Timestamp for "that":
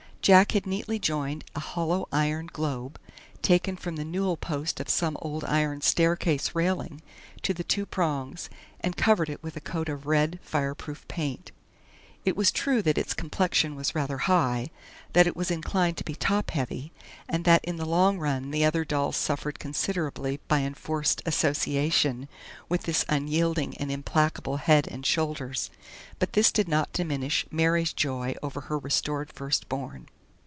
12.83-12.99, 15.13-15.25, 17.45-17.65